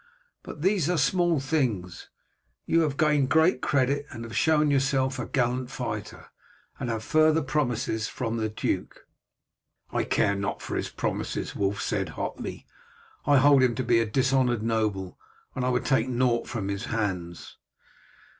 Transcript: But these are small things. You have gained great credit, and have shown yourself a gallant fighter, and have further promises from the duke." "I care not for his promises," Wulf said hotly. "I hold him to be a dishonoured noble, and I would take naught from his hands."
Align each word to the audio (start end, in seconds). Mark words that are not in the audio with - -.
But 0.41 0.63
these 0.63 0.89
are 0.89 0.97
small 0.97 1.39
things. 1.39 2.09
You 2.65 2.79
have 2.81 2.97
gained 2.97 3.29
great 3.29 3.61
credit, 3.61 4.07
and 4.09 4.23
have 4.23 4.35
shown 4.35 4.71
yourself 4.71 5.19
a 5.19 5.27
gallant 5.27 5.69
fighter, 5.69 6.31
and 6.79 6.89
have 6.89 7.03
further 7.03 7.43
promises 7.43 8.07
from 8.07 8.37
the 8.37 8.49
duke." 8.49 9.05
"I 9.91 10.03
care 10.03 10.33
not 10.33 10.59
for 10.59 10.75
his 10.75 10.89
promises," 10.89 11.55
Wulf 11.55 11.83
said 11.83 12.09
hotly. 12.17 12.65
"I 13.27 13.37
hold 13.37 13.61
him 13.61 13.75
to 13.75 13.83
be 13.83 13.99
a 13.99 14.07
dishonoured 14.07 14.63
noble, 14.63 15.19
and 15.53 15.63
I 15.63 15.69
would 15.69 15.85
take 15.85 16.09
naught 16.09 16.47
from 16.47 16.69
his 16.69 16.85
hands." 16.85 17.57